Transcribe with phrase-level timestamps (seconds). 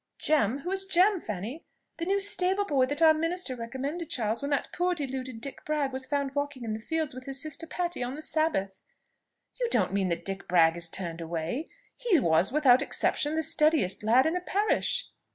[0.17, 0.61] "Jem?
[0.61, 1.61] Who is Jem, Fanny?"
[1.97, 5.93] "The new stable boy that our minister recommended, Charles, when that poor deluded Dick Bragg
[5.93, 8.79] was found walking in the fields with his sister Patty on the Sabbath."
[9.59, 11.69] "You don't mean that Dick Bragg is turned away?
[11.95, 15.11] He was, without exception, the steadiest lad in the parish."